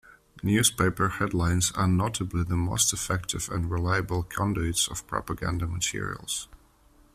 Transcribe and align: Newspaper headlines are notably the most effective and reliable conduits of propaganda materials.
Newspaper 0.41 1.09
headlines 1.09 1.71
are 1.75 1.87
notably 1.87 2.41
the 2.41 2.55
most 2.57 2.91
effective 2.91 3.47
and 3.51 3.69
reliable 3.69 4.23
conduits 4.23 4.87
of 4.87 5.05
propaganda 5.05 5.67
materials. 5.67 6.47